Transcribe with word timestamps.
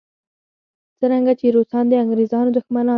څرنګه 0.99 1.33
چې 1.39 1.45
روسان 1.55 1.83
د 1.89 1.93
انګریزانو 2.03 2.55
دښمنان 2.57 2.85
دي. 2.85 2.89